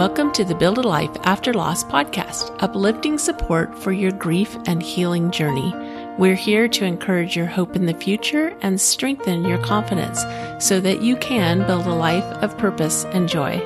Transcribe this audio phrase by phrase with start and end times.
[0.00, 4.82] Welcome to the Build a Life After Loss podcast, uplifting support for your grief and
[4.82, 5.74] healing journey.
[6.16, 10.24] We're here to encourage your hope in the future and strengthen your confidence
[10.58, 13.60] so that you can build a life of purpose and joy.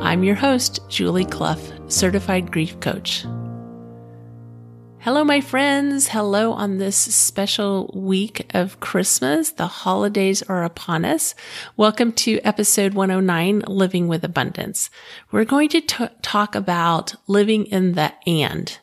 [0.00, 3.24] I'm your host, Julie Clough, certified grief coach.
[5.06, 6.08] Hello, my friends.
[6.08, 9.50] Hello on this special week of Christmas.
[9.50, 11.36] The holidays are upon us.
[11.76, 14.90] Welcome to episode 109, Living with Abundance.
[15.30, 18.76] We're going to t- talk about living in the and,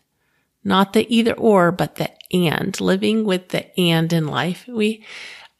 [0.63, 4.65] not the either or, but the and, living with the and in life.
[4.65, 5.03] We,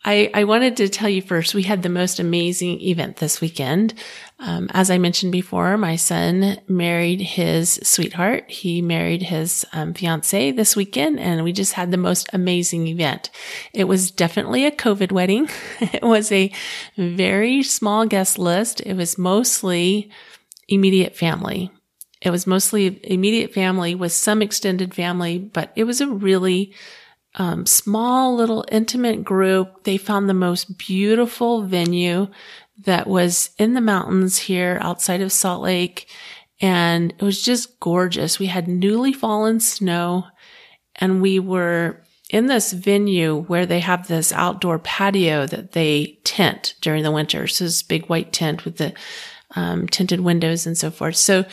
[0.05, 3.93] I, I wanted to tell you first, we had the most amazing event this weekend.
[4.39, 8.49] Um, as I mentioned before, my son married his sweetheart.
[8.49, 13.29] He married his um, fiance this weekend and we just had the most amazing event.
[13.73, 15.49] It was definitely a COVID wedding.
[15.79, 16.51] it was a
[16.98, 18.82] very small guest list.
[18.82, 20.10] It was mostly
[20.67, 21.71] immediate family.
[22.21, 26.73] It was mostly immediate family with some extended family, but it was a really
[27.35, 29.84] um, small little intimate group.
[29.84, 32.27] They found the most beautiful venue
[32.79, 36.07] that was in the mountains here outside of Salt Lake.
[36.61, 38.39] And it was just gorgeous.
[38.39, 40.26] We had newly fallen snow
[40.95, 46.76] and we were in this venue where they have this outdoor patio that they tent
[46.81, 47.48] during the winter.
[47.48, 48.93] So this big white tent with the
[49.55, 51.15] um, tinted windows and so forth.
[51.15, 51.45] So,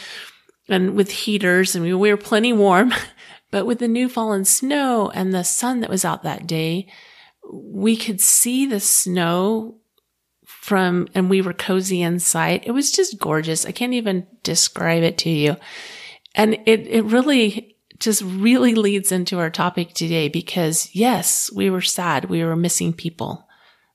[0.69, 2.95] and with heaters and we, we were plenty warm.
[3.51, 6.87] But with the new fallen snow and the sun that was out that day,
[7.53, 9.79] we could see the snow
[10.45, 12.63] from, and we were cozy inside.
[12.65, 13.67] It was just gorgeous.
[13.67, 15.57] I can't even describe it to you.
[16.35, 21.81] And it, it really just really leads into our topic today because yes, we were
[21.83, 22.27] sad.
[22.27, 23.47] We were missing people.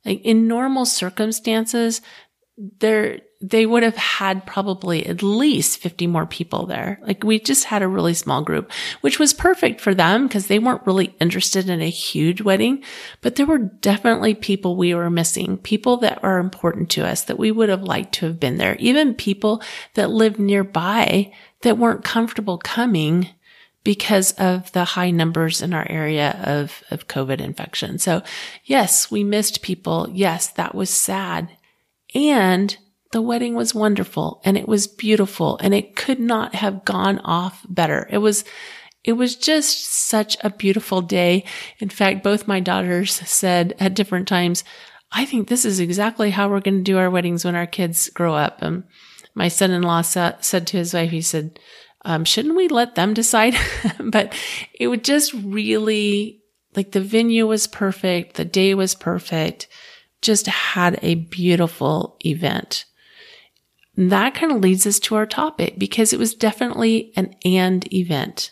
[0.05, 2.01] Like in normal circumstances,
[2.79, 6.99] there, they would have had probably at least 50 more people there.
[7.03, 8.71] Like we just had a really small group,
[9.01, 12.83] which was perfect for them because they weren't really interested in a huge wedding,
[13.21, 17.37] but there were definitely people we were missing, people that are important to us that
[17.37, 19.61] we would have liked to have been there, even people
[19.93, 21.31] that lived nearby
[21.61, 23.29] that weren't comfortable coming
[23.83, 27.99] because of the high numbers in our area of, of COVID infection.
[27.99, 28.23] So
[28.63, 30.09] yes, we missed people.
[30.11, 31.49] Yes, that was sad.
[32.15, 32.75] And
[33.15, 37.65] the wedding was wonderful and it was beautiful and it could not have gone off
[37.69, 38.09] better.
[38.11, 38.43] It was,
[39.05, 41.45] it was just such a beautiful day.
[41.79, 44.65] In fact, both my daughters said at different times,
[45.13, 48.09] I think this is exactly how we're going to do our weddings when our kids
[48.09, 48.61] grow up.
[48.61, 48.83] And
[49.33, 51.57] my son-in-law sa- said to his wife, he said,
[52.03, 53.55] um, shouldn't we let them decide?
[54.11, 54.37] but
[54.77, 56.41] it would just really,
[56.75, 58.35] like the venue was perfect.
[58.35, 59.69] The day was perfect.
[60.21, 62.83] Just had a beautiful event
[63.97, 68.51] that kind of leads us to our topic because it was definitely an and event.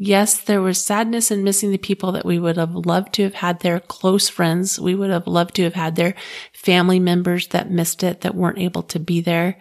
[0.00, 3.34] Yes, there was sadness in missing the people that we would have loved to have
[3.34, 4.78] had there, close friends.
[4.78, 6.14] We would have loved to have had there,
[6.52, 9.58] family members that missed it, that weren't able to be there.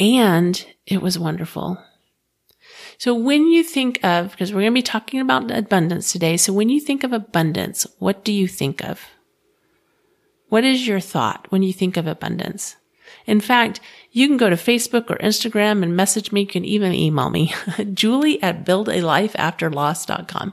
[0.00, 1.78] And it was wonderful.
[2.98, 6.36] So when you think of, because we're going to be talking about abundance today.
[6.36, 9.00] So when you think of abundance, what do you think of?
[10.48, 12.76] What is your thought when you think of abundance?
[13.26, 13.80] In fact,
[14.12, 16.42] you can go to Facebook or Instagram and message me.
[16.42, 17.54] You can even email me,
[17.94, 20.52] julie at buildalifeafterloss.com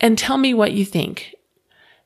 [0.00, 1.34] and tell me what you think.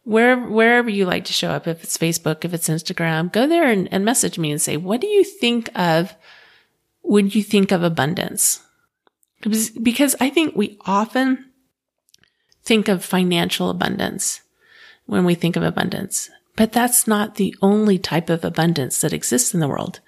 [0.04, 3.66] Where, wherever you like to show up, if it's Facebook, if it's Instagram, go there
[3.70, 6.14] and, and message me and say, what do you think of
[7.02, 8.60] when you think of abundance?
[9.42, 11.50] Because I think we often
[12.62, 14.40] think of financial abundance
[15.06, 16.30] when we think of abundance.
[16.56, 20.00] But that's not the only type of abundance that exists in the world.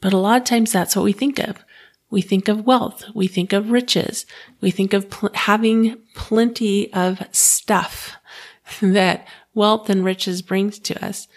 [0.00, 1.64] But a lot of times that's what we think of.
[2.10, 3.04] We think of wealth.
[3.14, 4.24] We think of riches.
[4.60, 8.16] We think of pl- having plenty of stuff
[8.80, 11.28] that wealth and riches brings to us.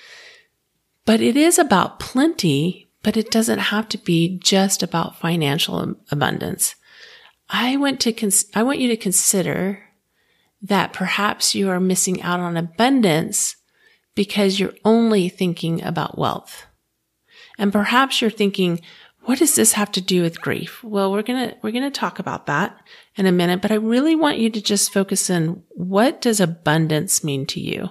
[1.06, 6.76] But it is about plenty, but it doesn't have to be just about financial abundance.
[7.50, 9.84] I want to, cons- I want you to consider
[10.62, 13.58] that perhaps you are missing out on abundance
[14.16, 16.66] because you're only thinking about wealth.
[17.58, 18.82] And perhaps you're thinking,
[19.24, 20.84] what does this have to do with grief?
[20.84, 22.78] Well, we're going to, we're going to talk about that
[23.16, 27.24] in a minute, but I really want you to just focus in what does abundance
[27.24, 27.90] mean to you?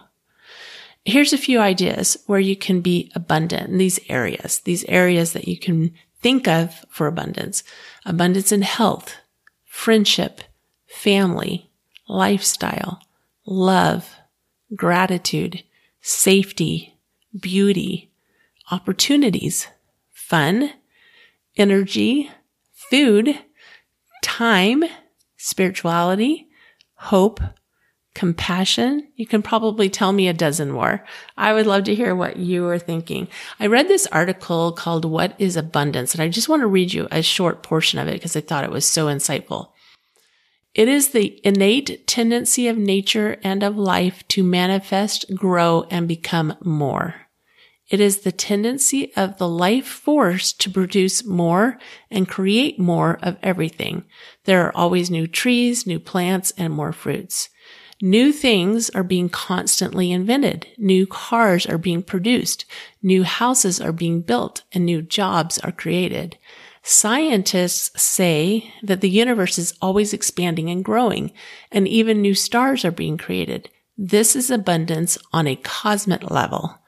[1.04, 5.48] Here's a few ideas where you can be abundant in these areas, these areas that
[5.48, 7.62] you can think of for abundance.
[8.04, 9.16] Abundance in health,
[9.64, 10.42] friendship,
[10.86, 11.70] family,
[12.08, 13.00] lifestyle,
[13.46, 14.16] love,
[14.74, 15.62] gratitude,
[16.00, 16.98] safety,
[17.38, 18.10] beauty,
[18.70, 19.68] opportunities,
[20.10, 20.70] fun,
[21.56, 22.30] energy,
[22.72, 23.38] food,
[24.22, 24.84] time,
[25.36, 26.48] spirituality,
[26.94, 27.40] hope,
[28.14, 29.08] compassion.
[29.16, 31.04] You can probably tell me a dozen more.
[31.36, 33.28] I would love to hear what you are thinking.
[33.58, 36.14] I read this article called What is Abundance?
[36.14, 38.64] And I just want to read you a short portion of it because I thought
[38.64, 39.70] it was so insightful.
[40.74, 46.56] It is the innate tendency of nature and of life to manifest, grow, and become
[46.62, 47.26] more.
[47.88, 51.76] It is the tendency of the life force to produce more
[52.08, 54.04] and create more of everything.
[54.44, 57.48] There are always new trees, new plants, and more fruits.
[58.00, 60.68] New things are being constantly invented.
[60.78, 62.64] New cars are being produced.
[63.02, 66.38] New houses are being built and new jobs are created.
[66.82, 71.32] Scientists say that the universe is always expanding and growing
[71.70, 73.68] and even new stars are being created.
[73.98, 76.80] This is abundance on a cosmic level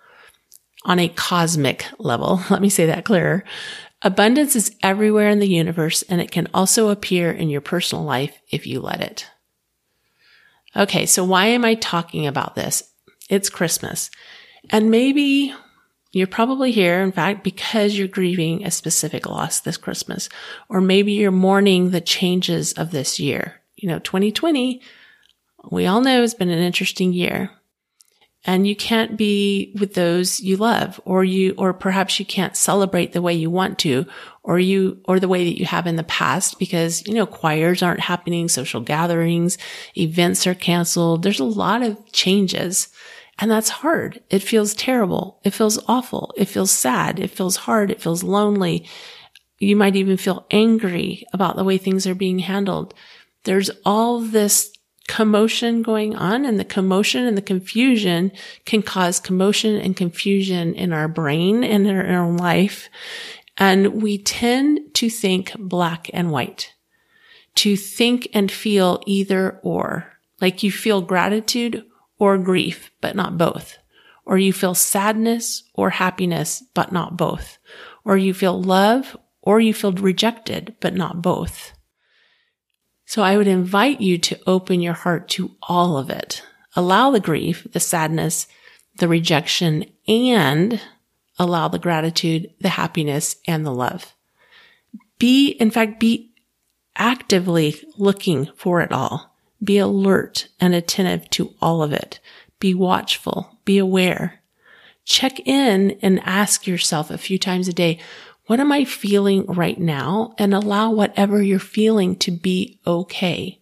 [0.85, 2.43] on a cosmic level.
[2.50, 3.44] Let me say that clearer.
[4.03, 8.37] Abundance is everywhere in the universe and it can also appear in your personal life
[8.50, 9.29] if you let it.
[10.75, 11.06] Okay.
[11.06, 12.83] So why am I talking about this?
[13.31, 14.11] It's Christmas
[14.71, 15.55] and maybe
[16.12, 20.29] you're probably here, in fact, because you're grieving a specific loss this Christmas,
[20.69, 23.61] or maybe you're mourning the changes of this year.
[23.76, 24.82] You know, 2020,
[25.70, 27.50] we all know has been an interesting year.
[28.44, 33.12] And you can't be with those you love or you or perhaps you can't celebrate
[33.12, 34.05] the way you want to
[34.43, 37.85] or you or the way that you have in the past because you know choirs
[37.85, 39.59] aren't happening social gatherings
[39.97, 41.23] events are canceled.
[41.23, 42.88] There's a lot of changes
[43.43, 44.23] and that's hard.
[44.31, 45.41] It feels terrible.
[45.43, 46.33] It feels awful.
[46.37, 47.19] It feels sad.
[47.19, 47.91] It feels hard.
[47.91, 48.87] It feels lonely.
[49.59, 52.94] You might even feel angry about the way things are being handled.
[53.43, 54.73] There's all this
[55.09, 58.31] commotion going on and the commotion and the confusion
[58.65, 62.88] can cause commotion and confusion in our brain and in our own life.
[63.59, 66.75] And we tend to think black and white,
[67.56, 71.85] to think and feel either or, like you feel gratitude
[72.23, 73.79] or grief, but not both.
[74.25, 77.59] Or you feel sadness or happiness, but not both.
[78.05, 81.73] Or you feel love or you feel rejected, but not both.
[83.07, 86.45] So I would invite you to open your heart to all of it.
[86.77, 88.47] Allow the grief, the sadness,
[88.99, 90.81] the rejection, and
[91.41, 94.15] allow the gratitude, the happiness, and the love.
[95.19, 96.31] Be, in fact, be
[96.95, 99.31] actively looking for it all.
[99.62, 102.20] Be alert and attentive to all of it.
[102.59, 103.59] Be watchful.
[103.64, 104.41] Be aware.
[105.05, 107.99] Check in and ask yourself a few times a day,
[108.47, 110.35] what am I feeling right now?
[110.38, 113.61] And allow whatever you're feeling to be okay.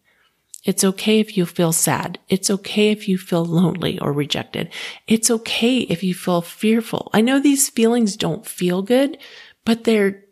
[0.65, 2.19] It's okay if you feel sad.
[2.29, 4.71] It's okay if you feel lonely or rejected.
[5.07, 7.11] It's okay if you feel fearful.
[7.15, 9.17] I know these feelings don't feel good,
[9.65, 10.25] but they're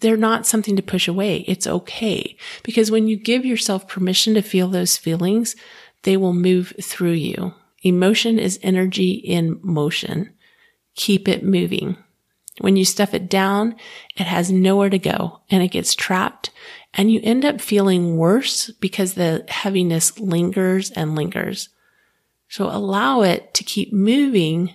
[0.00, 1.44] they're not something to push away.
[1.46, 2.36] It's okay.
[2.62, 5.56] Because when you give yourself permission to feel those feelings,
[6.02, 7.54] they will move through you.
[7.82, 10.34] Emotion is energy in motion.
[10.94, 11.96] Keep it moving.
[12.60, 13.76] When you stuff it down,
[14.16, 16.50] it has nowhere to go and it gets trapped
[16.94, 21.68] and you end up feeling worse because the heaviness lingers and lingers.
[22.48, 24.74] So allow it to keep moving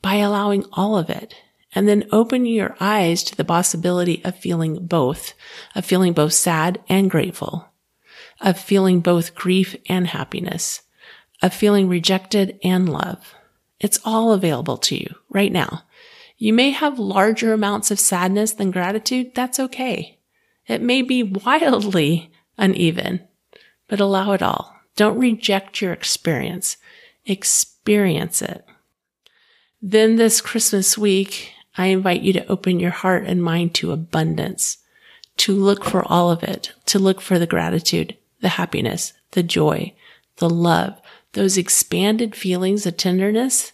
[0.00, 1.34] by allowing all of it
[1.74, 5.34] and then open your eyes to the possibility of feeling both,
[5.74, 7.68] of feeling both sad and grateful,
[8.40, 10.82] of feeling both grief and happiness,
[11.42, 13.34] of feeling rejected and love.
[13.80, 15.82] It's all available to you right now.
[16.36, 19.34] You may have larger amounts of sadness than gratitude.
[19.34, 20.18] That's okay.
[20.66, 23.26] It may be wildly uneven,
[23.88, 24.74] but allow it all.
[24.96, 26.76] Don't reject your experience.
[27.26, 28.64] Experience it.
[29.80, 34.78] Then this Christmas week, I invite you to open your heart and mind to abundance,
[35.38, 39.94] to look for all of it, to look for the gratitude, the happiness, the joy,
[40.38, 41.00] the love,
[41.32, 43.72] those expanded feelings of tenderness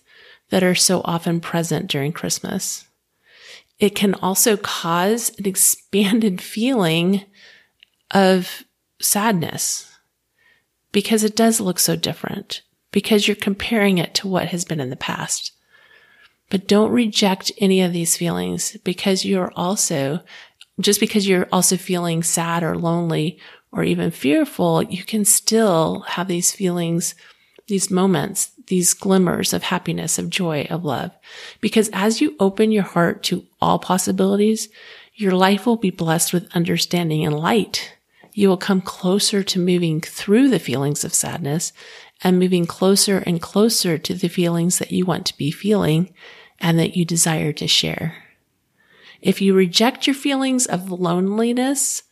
[0.51, 2.87] that are so often present during Christmas.
[3.79, 7.25] It can also cause an expanded feeling
[8.11, 8.65] of
[9.01, 9.91] sadness
[10.93, 14.91] because it does look so different, because you're comparing it to what has been in
[14.91, 15.53] the past.
[16.55, 20.21] But don't reject any of these feelings because you're also,
[20.79, 23.41] just because you're also feeling sad or lonely
[23.73, 27.17] or even fearful, you can still have these feelings,
[27.67, 31.11] these moments these glimmers of happiness, of joy, of love.
[31.61, 34.69] Because as you open your heart to all possibilities,
[35.17, 37.97] your life will be blessed with understanding and light.
[38.33, 41.73] You will come closer to moving through the feelings of sadness
[42.23, 46.15] and moving closer and closer to the feelings that you want to be feeling
[46.61, 48.17] and that you desire to share.
[49.21, 52.03] If you reject your feelings of loneliness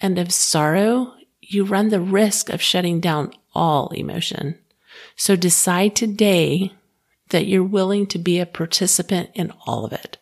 [0.00, 4.58] and of sorrow, you run the risk of shutting down all emotion.
[5.16, 6.72] So decide today
[7.30, 10.18] that you're willing to be a participant in all of it.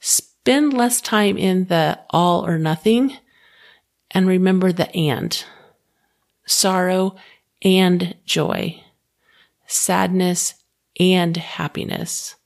[0.00, 3.16] Spend less time in the all or nothing
[4.10, 5.44] and remember the and
[6.46, 7.14] sorrow
[7.62, 8.82] and joy,
[9.66, 10.54] sadness
[10.98, 12.36] and happiness,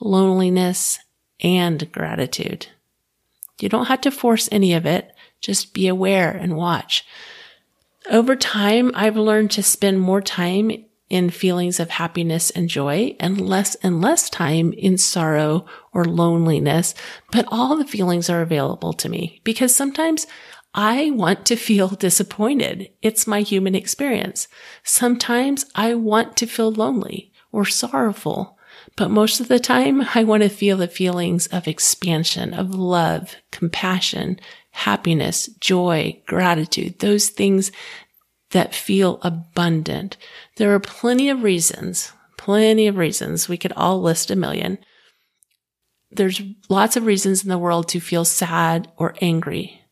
[0.00, 0.98] loneliness
[1.40, 2.66] and gratitude.
[3.60, 5.12] You don't have to force any of it.
[5.40, 7.04] Just be aware and watch.
[8.10, 13.40] Over time, I've learned to spend more time in feelings of happiness and joy and
[13.40, 16.94] less and less time in sorrow or loneliness.
[17.30, 20.26] But all the feelings are available to me because sometimes
[20.74, 22.90] I want to feel disappointed.
[23.02, 24.48] It's my human experience.
[24.82, 28.55] Sometimes I want to feel lonely or sorrowful,
[28.94, 33.36] but most of the time I want to feel the feelings of expansion, of love,
[33.50, 34.38] compassion,
[34.70, 37.72] happiness, joy, gratitude, those things
[38.50, 40.16] that feel abundant.
[40.56, 43.48] There are plenty of reasons, plenty of reasons.
[43.48, 44.78] We could all list a million.
[46.10, 49.82] There's lots of reasons in the world to feel sad or angry,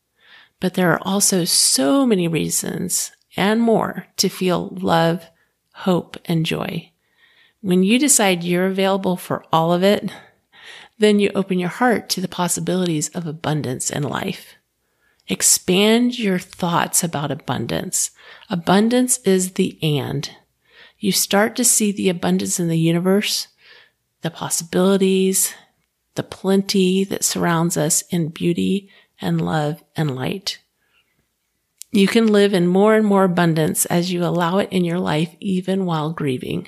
[0.59, 5.29] but there are also so many reasons and more to feel love,
[5.73, 6.91] hope, and joy.
[7.65, 10.11] When you decide you're available for all of it,
[10.99, 14.53] then you open your heart to the possibilities of abundance in life.
[15.29, 18.11] Expand your thoughts about abundance.
[18.51, 20.29] Abundance is the and.
[20.99, 23.47] You start to see the abundance in the universe,
[24.21, 25.55] the possibilities,
[26.13, 30.59] the plenty that surrounds us in beauty and love and light.
[31.91, 35.33] You can live in more and more abundance as you allow it in your life,
[35.39, 36.67] even while grieving.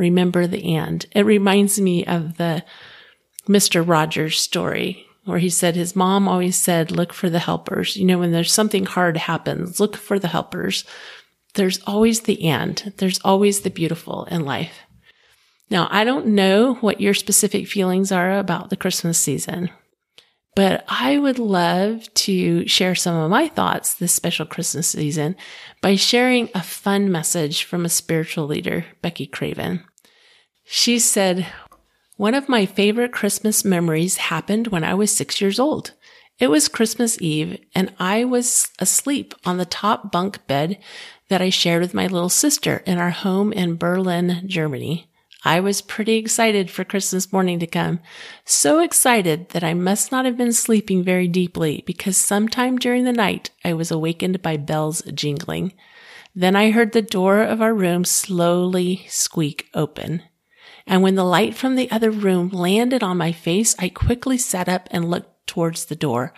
[0.00, 1.04] Remember the and.
[1.12, 2.64] It reminds me of the
[3.46, 3.86] Mr.
[3.86, 7.98] Rogers story where he said his mom always said, look for the helpers.
[7.98, 10.84] You know, when there's something hard happens, look for the helpers.
[11.52, 12.94] There's always the and.
[12.96, 14.80] There's always the beautiful in life.
[15.68, 19.68] Now, I don't know what your specific feelings are about the Christmas season.
[20.56, 25.36] But I would love to share some of my thoughts this special Christmas season
[25.82, 29.84] by sharing a fun message from a spiritual leader, Becky Craven.
[30.72, 31.48] She said,
[32.16, 35.94] One of my favorite Christmas memories happened when I was six years old.
[36.38, 40.78] It was Christmas Eve and I was asleep on the top bunk bed
[41.28, 45.10] that I shared with my little sister in our home in Berlin, Germany.
[45.44, 47.98] I was pretty excited for Christmas morning to come.
[48.44, 53.12] So excited that I must not have been sleeping very deeply because sometime during the
[53.12, 55.72] night I was awakened by bells jingling.
[56.32, 60.22] Then I heard the door of our room slowly squeak open.
[60.90, 64.68] And when the light from the other room landed on my face, I quickly sat
[64.68, 66.34] up and looked towards the door.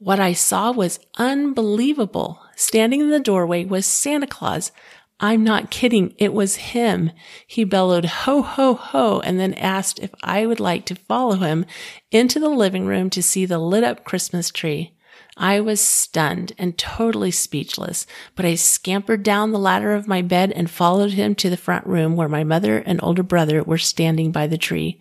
[0.00, 2.42] What I saw was unbelievable.
[2.56, 4.72] Standing in the doorway was Santa Claus,
[5.20, 6.16] I'm not kidding.
[6.18, 7.12] It was him.
[7.46, 11.64] He bellowed, ho, ho, ho, and then asked if I would like to follow him
[12.10, 14.96] into the living room to see the lit up Christmas tree.
[15.36, 20.52] I was stunned and totally speechless, but I scampered down the ladder of my bed
[20.52, 24.30] and followed him to the front room where my mother and older brother were standing
[24.30, 25.00] by the tree.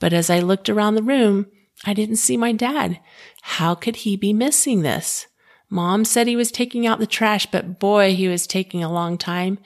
[0.00, 1.46] But as I looked around the room,
[1.84, 2.98] I didn't see my dad.
[3.42, 5.26] How could he be missing this?
[5.70, 9.16] Mom said he was taking out the trash, but boy, he was taking a long
[9.16, 9.58] time.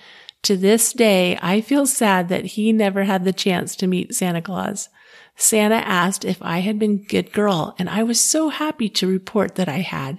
[0.42, 4.42] To this day, I feel sad that he never had the chance to meet Santa
[4.42, 4.88] Claus.
[5.36, 9.54] Santa asked if I had been good girl, and I was so happy to report
[9.56, 10.18] that I had.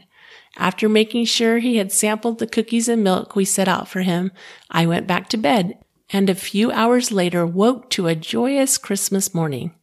[0.57, 4.31] After making sure he had sampled the cookies and milk we set out for him,
[4.69, 5.77] I went back to bed
[6.13, 9.73] and a few hours later woke to a joyous Christmas morning.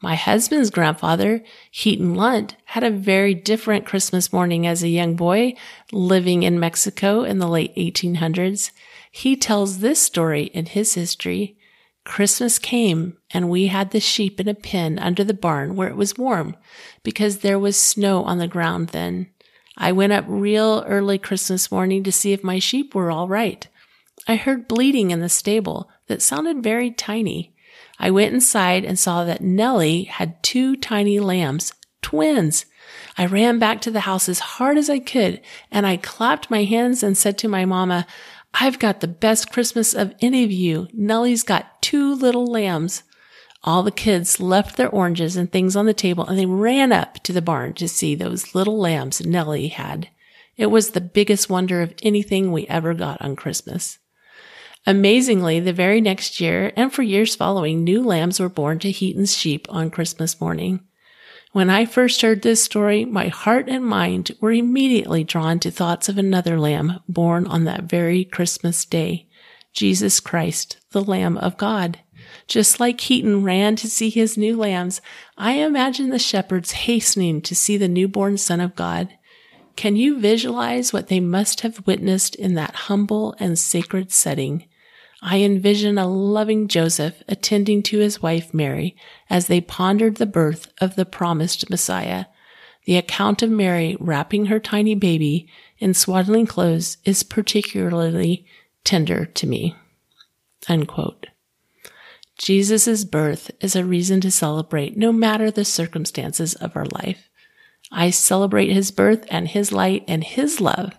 [0.00, 5.54] My husband's grandfather, Heaton Lunt, had a very different Christmas morning as a young boy
[5.92, 8.70] living in Mexico in the late 1800s.
[9.10, 11.56] He tells this story in his history.
[12.04, 15.96] Christmas came and we had the sheep in a pen under the barn where it
[15.96, 16.54] was warm
[17.02, 19.28] because there was snow on the ground then.
[19.76, 23.66] I went up real early Christmas morning to see if my sheep were all right.
[24.28, 27.54] I heard bleating in the stable that sounded very tiny.
[27.98, 32.66] I went inside and saw that Nellie had two tiny lambs, twins.
[33.16, 36.64] I ran back to the house as hard as I could and I clapped my
[36.64, 38.06] hands and said to my mama,
[38.60, 40.86] I've got the best Christmas of any of you.
[40.92, 43.02] Nellie's got two little lambs.
[43.64, 47.14] All the kids left their oranges and things on the table and they ran up
[47.24, 50.08] to the barn to see those little lambs Nellie had.
[50.56, 53.98] It was the biggest wonder of anything we ever got on Christmas.
[54.86, 59.36] Amazingly, the very next year and for years following, new lambs were born to Heaton's
[59.36, 60.80] sheep on Christmas morning.
[61.54, 66.08] When I first heard this story, my heart and mind were immediately drawn to thoughts
[66.08, 69.28] of another lamb born on that very Christmas day,
[69.72, 72.00] Jesus Christ, the Lamb of God.
[72.48, 75.00] Just like Heaton ran to see his new lambs,
[75.38, 79.10] I imagine the shepherds hastening to see the newborn Son of God.
[79.76, 84.64] Can you visualize what they must have witnessed in that humble and sacred setting?
[85.26, 88.94] I envision a loving Joseph attending to his wife Mary
[89.30, 92.26] as they pondered the birth of the promised Messiah.
[92.84, 98.44] The account of Mary wrapping her tiny baby in swaddling clothes is particularly
[98.84, 99.74] tender to me.
[102.36, 107.30] Jesus' birth is a reason to celebrate no matter the circumstances of our life.
[107.90, 110.92] I celebrate his birth and his light and his love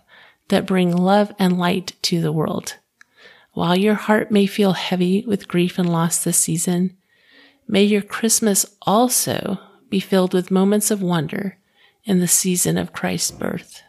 [0.48, 2.78] that bring love and light to the world.
[3.56, 6.94] While your heart may feel heavy with grief and loss this season,
[7.66, 9.58] may your Christmas also
[9.88, 11.56] be filled with moments of wonder
[12.04, 13.80] in the season of Christ's birth.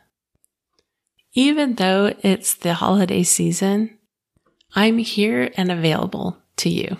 [1.33, 3.97] Even though it's the holiday season,
[4.73, 6.95] I'm here and available to you.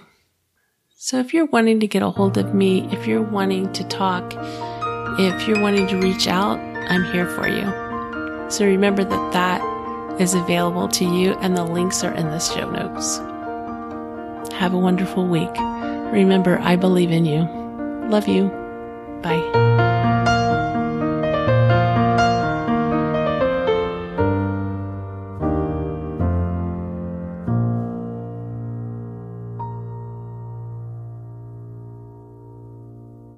[0.98, 4.34] So if you're wanting to get a hold of me, if you're wanting to talk,
[5.18, 8.52] if you're wanting to reach out, I'm here for you.
[8.52, 9.77] So remember that that
[10.20, 13.18] is available to you, and the links are in the show notes.
[14.54, 15.56] Have a wonderful week.
[16.12, 17.44] Remember, I believe in you.
[18.10, 18.50] Love you.
[19.22, 19.67] Bye.